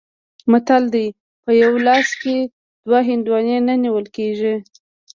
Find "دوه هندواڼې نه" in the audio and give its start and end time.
2.87-3.73